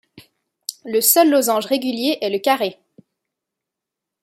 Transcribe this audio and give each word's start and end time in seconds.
Le 0.83 0.99
seul 0.99 1.29
losange 1.29 1.67
régulier 1.67 2.17
est 2.21 2.31
le 2.31 2.39
carré. 2.39 2.79